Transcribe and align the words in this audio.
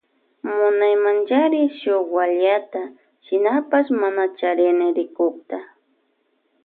Munaymanchari 0.57 1.61
shuk 1.79 2.05
wallata 2.15 2.81
shinapash 3.25 3.89
mana 4.01 4.23
charini 4.37 4.87
rikukta. 4.97 5.59